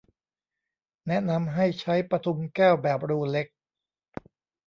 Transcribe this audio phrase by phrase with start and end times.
[1.07, 3.47] แนะนำให้ใช้ปทุมแก้วแบบรูเล็ก